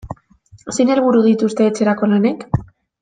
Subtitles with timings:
[0.77, 2.43] Zein helburu dituzte etxerako lanek?